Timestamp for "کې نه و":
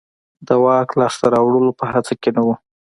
2.21-2.47